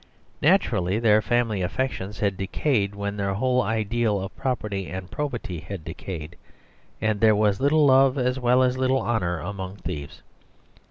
[0.41, 5.85] Naturally their family affections had decayed when their whole ideal of property and probity had
[5.85, 6.37] decayed;
[6.99, 10.23] and there was little love as well as little honour among thieves.